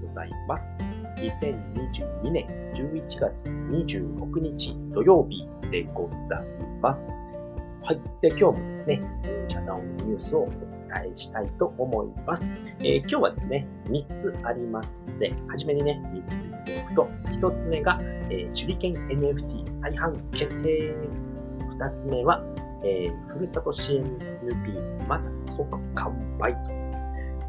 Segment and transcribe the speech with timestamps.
[0.00, 0.62] ございます。
[1.22, 6.44] 2022年11月26日土曜日でござい
[6.80, 7.00] ます。
[7.84, 8.00] はい。
[8.20, 9.00] で、今日もですね、
[9.48, 12.42] チャダオンニュースをお伝えしたいと思います。
[12.80, 17.08] えー、今日はですね、3つありますので、はじめにね、3つ言っておくと、
[17.50, 17.98] 1つ目が、
[18.30, 20.94] えー、手裏剣 NFT 再販決定。
[21.78, 22.40] 2つ目は、
[22.84, 26.70] えー、ふるさと支援 NP また即完売と。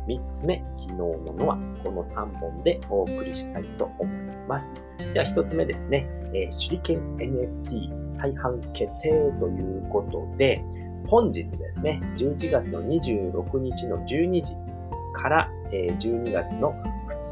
[0.08, 4.08] 3つ目、昨日ののはこの3本でお送りしたいと思い
[4.48, 5.14] ます。
[5.14, 9.10] では1つ目ですね、えー、手裏剣 NFT 再販決定
[9.40, 10.62] ということで、
[11.08, 14.56] 本日ですね、11月の26日の12時
[15.22, 16.74] から、えー、12月の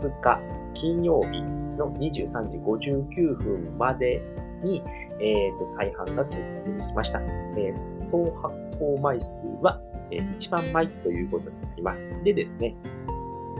[0.02, 0.40] 2日
[0.74, 1.42] 金曜日
[1.78, 4.22] の23時59分まで
[4.64, 4.82] に、
[5.20, 7.20] えー、と再販が決定しました。
[7.20, 9.26] えー、総発行枚数
[9.62, 9.80] は、
[10.12, 12.00] えー、1万枚ということになります。
[12.24, 12.76] でですね、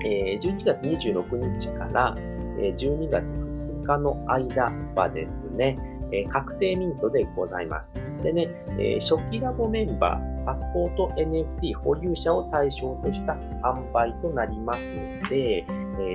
[0.06, 2.16] えー、11月26日から、
[2.60, 5.78] え、12月2日の間はですね、
[6.12, 7.92] え、確定ミントでございます。
[8.24, 15.66] でね、え、初期ラボメンバー、パスポート NFT 保有者を対象とした販売となりますので、え、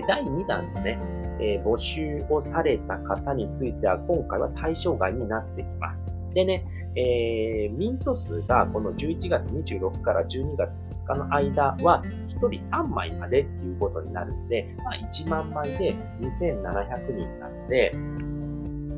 [0.06, 0.98] 第2弾のね、
[1.40, 6.00] え、募集をされた方については、今回は対象外になってきます。
[6.34, 6.64] でね、
[6.96, 10.70] えー、ミント数がこの11月26から12月
[11.04, 12.02] 2日の間は、
[12.40, 17.92] 1人3枚までっていうことになるんで、まあ、1万枚で2700人なので、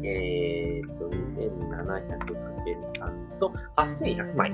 [0.04, 4.52] えー、と、2700かける3と8100枚、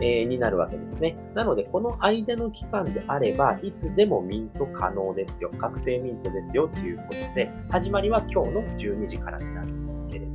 [0.00, 1.16] えー、になるわけですね。
[1.34, 5.50] なので、この間の期間であれば、いつでもミント可能ですよ。
[5.58, 9.83] 確定ミントですよということで、始まりは今日の12時からになるんです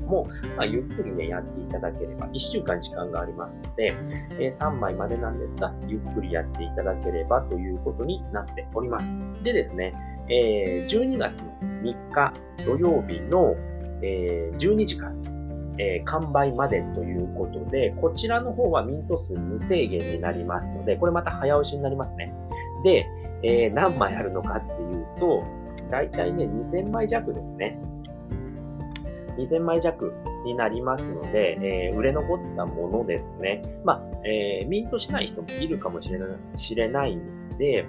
[0.09, 3.93] も、まあ、ゆっくりね、やっていただければ、1週間時間がありますので、
[4.39, 9.05] えー、3枚までなんですが、ゆっくりやっていただければということになっております。
[9.43, 9.93] でですね、
[10.29, 12.33] えー、12月3日
[12.65, 13.55] 土曜日の
[14.01, 15.13] えー、12時間、
[15.77, 22.33] えー、完売までということで、こちらの方はミント数無制限になりますので、これまた早押しになりますね。
[22.83, 23.05] で、
[23.43, 25.43] えー、何枚あるのかっていうと、
[25.89, 27.81] だいたいね、2000枚弱ですね。
[29.47, 30.13] 2000枚弱
[30.45, 33.61] になりますので、えー、売れ残ったものですね。
[33.83, 37.85] まあ、えー、ミントしない人もいるかもしれないしれないんで、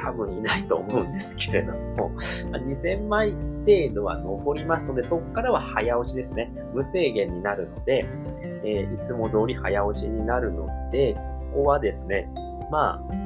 [0.00, 2.10] 多分いないと思うんですけれども、
[2.52, 6.52] 2000枚程度は残りますので、そこからは早押しですね。
[6.74, 8.04] 無制限になるので、
[8.64, 11.14] えー、いつも通り早押しになるので、
[11.54, 12.28] ここはですね、
[12.70, 13.23] まあ、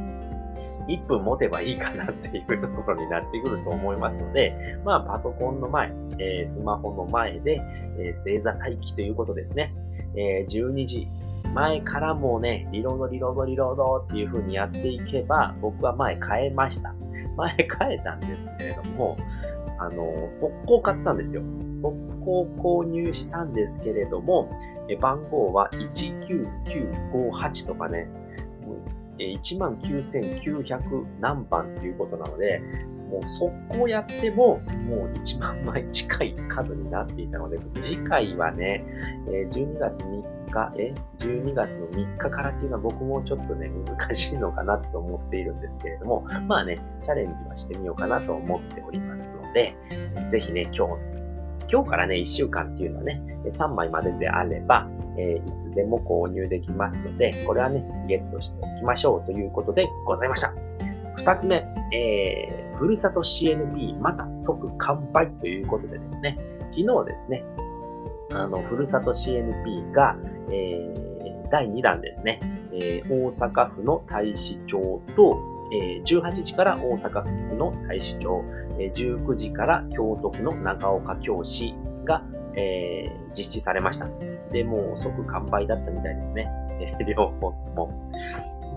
[0.88, 7.60] 1分持てばいいかなっていうところになってくると思いますので、まあ、パソコンの前、えー、スマホの前で、
[7.98, 9.74] えー、正座待機ということですね。
[10.16, 11.06] えー、12時
[11.54, 16.94] 前からもね、リロード、リロード、リロードっていう風にやっていけば、僕は前変えました。
[17.36, 19.16] 前変えたんですけれども、
[19.78, 21.42] あの、速攻買ったんですよ。
[21.82, 24.50] 速攻購入したんですけれども、
[24.88, 28.08] え番号は19958とかね、
[29.24, 32.60] 1万9900何番ということなので、
[33.08, 38.84] もう速攻やっても、もう1万枚近い数になっていたので、次回はね、
[39.26, 49.74] 12月3日、え、12月の3日からっていうのは僕もちょっとね、難しいのかなと思っているんですけれども、まあね、チャレンジはしてみようかなと思っておりますので、
[50.30, 50.92] ぜひね、今日、
[51.70, 60.52] 今日からね、1週間っていうのはね、3枚までであれば、え、いつでも購入できますので、これはね、ゲットしておきましょうということでございました。
[61.16, 61.56] 二つ目、
[61.92, 66.38] えー、ふるさと CNP また即完売ということでですね、
[66.70, 67.44] 昨日ですね、
[68.34, 70.16] あの、ふるさと CNP が、
[70.50, 72.40] えー、第2弾ですね、
[72.72, 78.44] えー、大阪府の大使町と、え、18時から大阪府の大使町、
[78.78, 81.74] え、19時から京都府の長岡京市
[82.04, 82.22] が、
[82.56, 84.08] え、実施されました。
[84.50, 86.48] で、もう即完売だったみたいですね。
[87.06, 88.10] 両方とも。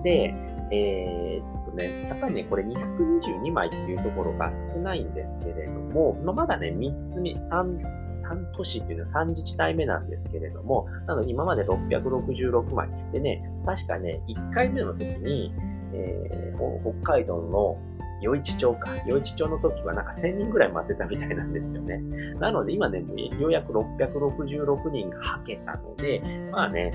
[0.03, 0.34] で、
[0.72, 12.90] えー、っとね、やっぱりね、これ222枚っていうところが少ないんですけれども、まあ、まだね、3つ目、3、3都市っていうのは3自治体目なんですけれども、なので今まで666枚。
[13.11, 15.53] でね、確かね、1回目の時に、
[15.93, 17.78] えー、北海道の
[18.23, 18.91] 余市町か。
[19.09, 21.97] 余市町の時はなんか1000人ぐらい待ってたみたいなんですよね。
[22.40, 23.03] なので今ね、
[23.40, 26.22] ようやく666人がはけたので、
[26.52, 26.91] まあね、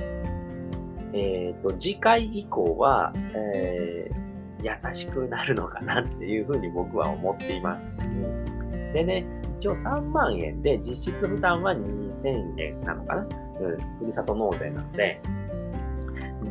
[1.13, 8.07] えっ、ー、と、次回以降は、えー、優しくなるのかなっていうふうに僕は思っています。
[8.07, 9.27] うん、でね、
[9.59, 15.21] 一応3万円で実質負担は2000円なのかなうん、ふるさと納税なので。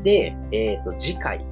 [0.03, 1.45] で、えっ、ー、と、次回、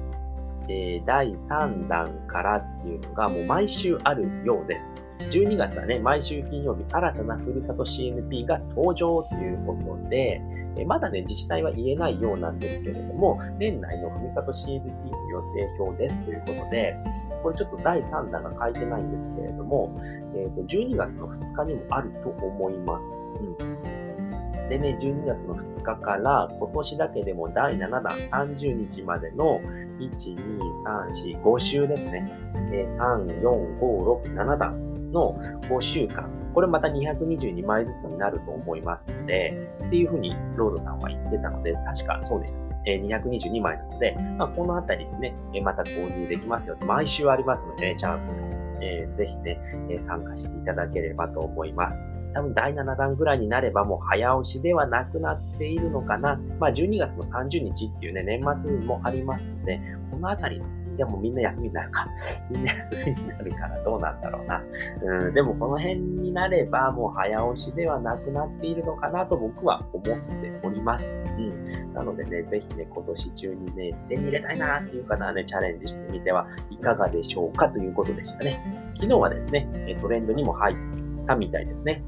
[0.68, 5.04] えー、第3弾からっていうのがもう毎週あるようです。
[5.30, 10.40] 12月はね、毎週金曜日、新たなふるさと CNP が登場ということで、
[10.76, 16.96] えまだね、自治体は言えないようなんですけれども、年内のふるさと CNP の予定表ですということで、
[17.42, 19.94] これちょっと第3弾が書いてないんですけれども、
[20.34, 23.64] えー、と12月の2日にもあると思います。
[23.64, 29.60] うん、でね、12月の2日から今年だけでも第7弾30日までの
[29.98, 32.30] 1、2、3、4、5週ですね。
[32.72, 36.28] え3、4、5、6、7弾の5週間。
[36.54, 42.64] これまた222枚ずつになると思いますので、っていうふうにロードさんは言ってたので、確かそうでした。
[42.86, 46.76] え222枚なので、まあ、このあたりですね、えまた購入できますよ。
[46.82, 48.54] 毎週ありますので、ね、チャンス。
[48.82, 49.58] えー、ぜひね、
[49.88, 52.13] え参加していただければと思います。
[52.34, 56.38] 多分第7弾ぐらいになればもう早押しではなくなっているのかな。
[56.58, 60.60] まあ12月の30日っていうね、年末もありますので、このあたり
[60.96, 62.06] でもみんな休みになるか。
[62.50, 64.62] みんな休みになるからどうなんだろうな。
[65.02, 71.06] うん、でもこの辺になればもう早押しではなくなっているのかなと僕は思っております。
[71.38, 71.94] うん。
[71.94, 78.58] なのでね、ぜひね、今年中にね、手に入れたいなっていう方はね、チャレンジしてみてはいかがでしょうかということでしたね。
[78.94, 79.68] 昨日はですね、
[80.00, 82.02] トレンドにも入ってたみたいですね。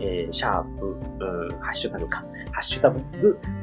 [0.00, 3.00] えー、シャープ、うんハッシュタグか、ハッシュタグ、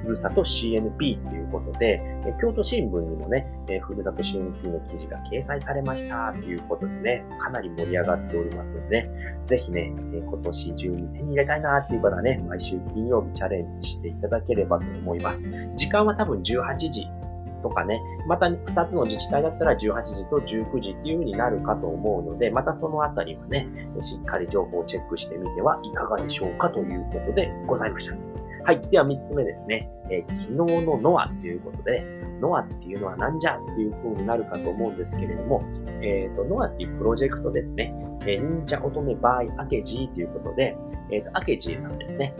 [0.03, 9.09] ふるさと CNP ということで、え京都新聞にもね、えふるさと CNP の記事が掲載されましたということでね、かなり盛り上がっておりますので、ね
[9.47, 15.39] ぜひね、え今年中に手に入れたいなっていう方はね、毎週金曜日チャレンジしていただければと思います。
[15.77, 17.07] 時間は多分18時
[17.61, 23.67] とかね、また2つの自治体だったら18時と19時っていう風になるかと思うので、またそのあたりはね、
[24.01, 28.15] しっかり情報をチェックしてみてはいかがでしょうかということでございました。
[28.63, 28.81] はい。
[28.89, 29.89] では3つ目ですね。
[30.11, 32.03] えー、昨日のノアということで、
[32.41, 35.61] ノアっていうのは何じゃっていう風になるかと思うんですけれども、
[36.01, 37.93] えっ、ー、と、ノアっていうプロジェクトですね。
[38.21, 40.77] えー、忍者乙女バイアケジーということで、
[41.11, 42.33] えっ、ー、と、アケジーさんですね。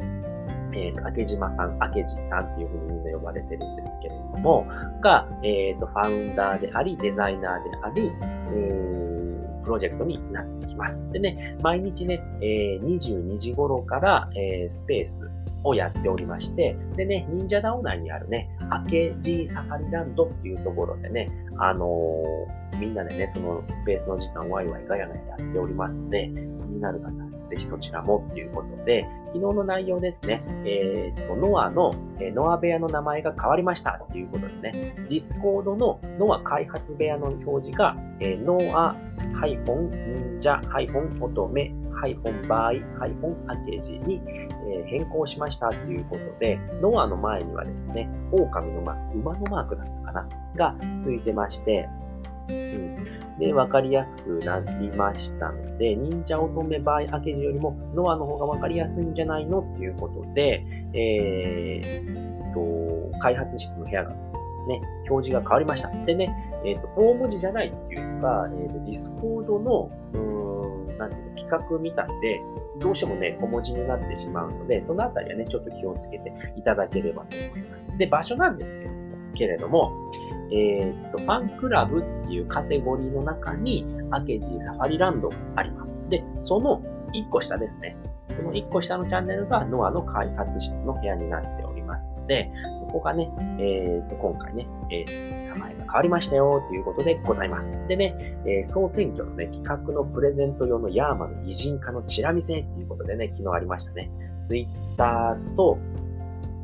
[0.74, 4.66] えっ、ー、と、明島さん、明治さんっていうふうにみんな呼ばれてるんですけれども、
[5.02, 8.12] が、えっ、ー、と、ファウンダーであり、デザイナーであり、
[8.52, 11.12] えー、プロジェクトになってきます。
[11.12, 15.30] でね、毎日ね、えー、22時頃から、えー、スペース
[15.64, 18.50] をやっておりまして、でね、 NinjaDAO 内にあるね、
[18.86, 34.72] 明治サファリランドっていうところでね、あのー、みんなでね、そのスペースの時間ワイワイガヤガヤやっておりますので、気になる方ぜひそちらもっていうことで、昨日の内容ですね、えー、と、ノアの、えノア部屋の名前が変わりましたっていうことですね。
[34.72, 38.96] Discord のノア開発部屋の表示が、えー、ノア
[39.42, 40.62] 忍者
[41.22, 41.72] 乙女
[42.48, 42.84] バイ
[43.48, 44.50] アケジに、え
[44.86, 50.30] 変更しましたということで、ノアの前にはですね、狼のマーク、馬のマークだったかな？
[50.56, 51.88] がついてまして、
[53.40, 60.64] で、わかりやすくなりましたので、忍者乙女バイアケジよりもノアの方がわかりやすいんじゃないのっていうことで、
[60.94, 64.10] えー、と、開発室の部屋が
[64.68, 65.90] ね、表示が変わりました。
[66.06, 66.30] でね、
[66.66, 72.42] えっ、ー、と、大文字じゃないっていうか、えっ、ー、と、 Discord の、うーん、なんていうの、企画みたいで、
[72.80, 77.98] どうしてもね、小文字になってしまうので、そのあたりはね、ちょっと気をつけていただければと思います。
[77.98, 79.94] で、場所なんですけれども、
[80.52, 85.90] えー、っと、ファンクラブっていうカテゴリーの中に、アケジーサファリランドがあります。
[86.10, 86.82] で、その
[87.14, 87.96] 1個下ですね。
[88.36, 92.50] その1個下のチャンネルがノアの開発室の部屋になっておりますので、
[92.88, 97.70] そこがね、えー、っと、今回ね、えー、名前が変わりましたよということでございます。
[97.88, 104.10] でね、えー、総選挙のね、企画のプレゼント用のヤーマの擬人化のチラ見せということでね、昨日ありましたね。
[104.48, 105.78] ツイッターと、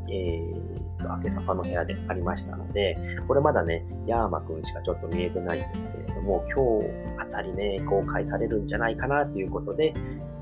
[0.09, 2.97] えー、と、明けサファの部屋でありましたので、
[3.27, 9.93] これまだね、ヤーマくんしかちょっと見えてないんですけれども、今日あたりね、公開されるんじゃないかなということで、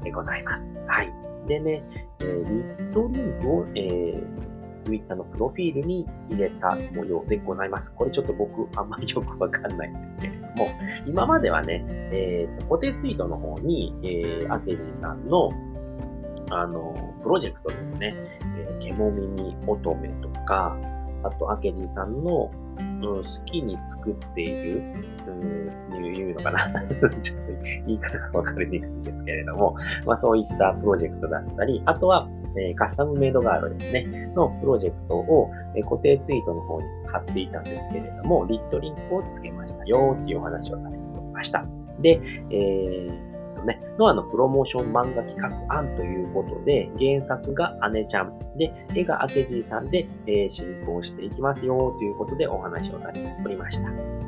[0.05, 0.63] えございます。
[0.87, 1.13] はい。
[1.47, 1.83] でね、
[2.21, 7.91] えー、リットリンクを、えー、ツイッターのプロフィールに入れた模様でございます。
[7.93, 10.69] これちょっと僕あんまりよくわかんないんですけれども、
[11.05, 15.51] 今まではね、えー、固定ツイートの方に、えー、アケジさんの、
[16.49, 16.93] あの、
[17.23, 18.39] プロジェクトですね、
[18.93, 20.77] えー、ケモ耳乙女とか、
[21.23, 24.83] あと、明治さんの、うん、好きに作っている、
[25.27, 27.53] うん、いうのかな ちょっと
[27.85, 40.99] 言い方がわかりにくいんですけれども、まあそういったプロジェクトだったり、あとは、えー、カスタムメイドガードですね、のプロジェクトを、えー、固定ツイートの方に貼っていたんですけれども、リットリンクをつけましたよっていうお話をさせてい
[41.31, 41.63] ました。
[42.01, 42.19] で、
[42.49, 43.32] えー
[43.63, 54.23] ね、ノアのプロモーション漫画企画案ということで、原作が姉ちゃんで、絵が明治さんで、えー、進行していきますよということでお話をされておりました。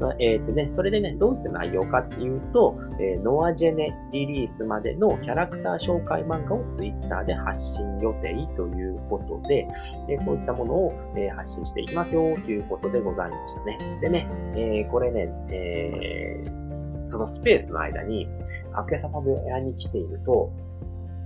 [0.00, 9.66] まあ、えっ、ー、とね、それでね、どういった内容かっていうと、えー、ノアジェネリリースまでのキャラクター紹介漫画をツイッターで発信予定ということで、
[10.08, 13.98] えー、こういったものを、え発信していきますよということでございましたね。
[14.00, 16.65] でね、えこれね、えー
[17.10, 18.28] そのスペースの間に、
[18.72, 20.50] アクエサファ部屋に来ていると、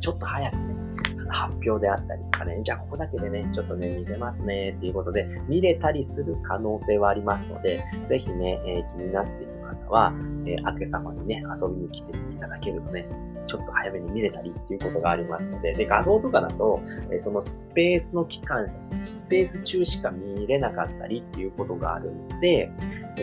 [0.01, 0.81] ちょっと早くね、
[1.29, 10.13] 発表であったりとかね、じゃあここだけでね、ちょっとね、見せますね、っていうことで、見れたりする可能性はありますので、ぜひね、えー、気になっている方は、
[10.47, 13.07] えー、明け様にね、遊びに来ていただけるとね、
[13.47, 18.67] ちょっと早めに見れたりっていうことがありますので、で、画像とかだと、え、そのスペースの期間、
[19.03, 22.71] スペース中しか見れなかったりっていうことがあるの、で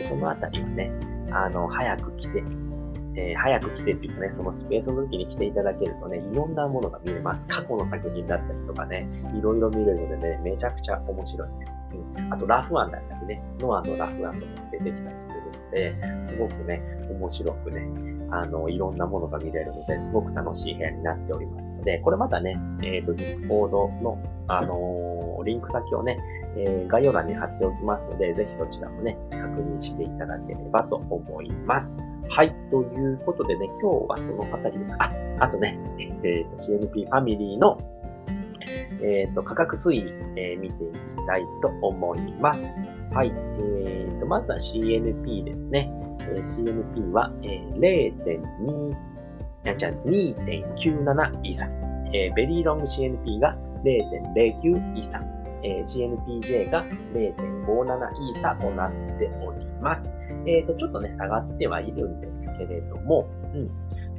[0.08, 0.90] そのあたりはね、
[1.30, 2.42] あの、早く来て、
[3.16, 7.46] えー、早く来てっていうかね、そのスペースの時に来ていただけるとね、いろんなものが見れます。
[7.46, 11.72] 過去の作品だったりとかね、いろいろ見れるのでね、めちゃくちゃ面白いです。
[12.18, 12.32] うん。
[12.32, 17.88] あと、ラフ案だったりね、ノアのラフ案とか出てきたりするので、すごくね、面白くね、
[18.30, 26.16] あの、いろんなものが見れるので、すごく楽しい部屋になっておりますので、これまたね、えっ、ー、と、 Discord の、あのー、リンク先をね、
[26.58, 31.86] えー、概要欄に貼っておきますので、ぜひそちらもね、確認していただければと思います。
[32.30, 32.54] はい。
[32.70, 34.94] ということでね、今日はそのあたりです。
[34.98, 35.10] あ、
[35.40, 35.78] あとね、
[36.24, 37.78] えー、CNP ファミリーの、
[39.02, 42.60] えっ、ー、と、価格推移、えー、見ていきたいと思います。
[43.14, 43.28] はい。
[43.28, 45.90] えー、と、まずは CNP ですね。
[46.20, 48.96] えー、CNP は、えー、0.2、
[49.64, 51.68] やじゃ2.97イーサ。
[52.12, 55.37] えー、ベリーロング CNP が0.09イーサ。
[55.62, 56.84] えー、CNPJ が
[57.14, 57.34] 0.57
[58.32, 60.02] イーサとなっております。
[60.46, 63.70] えっ、ー、と、ちょっとね、下がってはいるんですけれども、うん。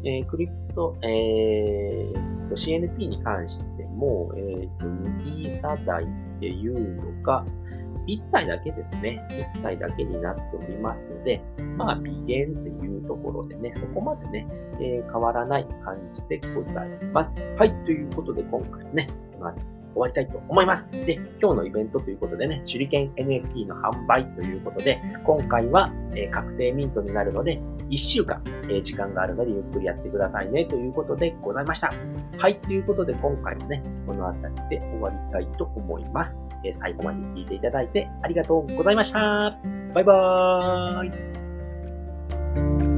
[0.05, 6.07] えー、クリプト、えー、CNP に関しても、えっ、ー、と、2イーサ台っ
[6.39, 7.45] ていうのが、
[8.07, 9.27] 1体だけですね。
[9.55, 11.41] 1体だけになっておりますので、
[11.77, 14.47] まあ、微減っていうところでね、そこまでね、
[14.79, 17.41] えー、変わらない感じでございます。
[17.57, 19.07] はい、ということで今回ね、
[19.39, 20.91] まあ終わりたいと思います。
[20.91, 31.89] で、今日のイベントということでね、手裏剣 NFT の販売ということで、今回は、え、確定ミントになるので、1週間、え、時間があるのでゆっくりやってくださいねということでございました。
[32.37, 36.31] はい、ということで今回もね、この辺りで終わりたいと思います。
[36.63, 39.57] え、最後まで聞いていただいてありがとうございました。
[39.93, 42.88] バイバーイ。